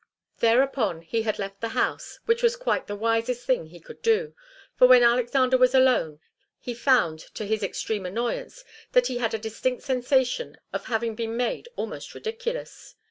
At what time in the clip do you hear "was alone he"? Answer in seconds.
5.59-6.73